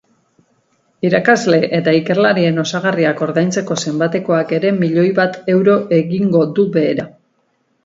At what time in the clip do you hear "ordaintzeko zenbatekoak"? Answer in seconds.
3.27-4.55